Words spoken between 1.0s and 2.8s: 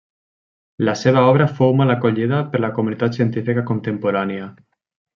seva obra fou mal acollida per la